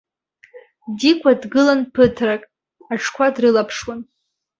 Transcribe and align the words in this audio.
Дигәа 0.97 1.31
дгылан 1.41 1.81
ԥыҭрак 1.93 2.41
аҽқәа 2.93 3.25
дрылаԥшуан. 3.33 3.99